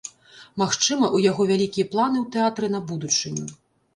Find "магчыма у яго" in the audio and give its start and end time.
0.61-1.45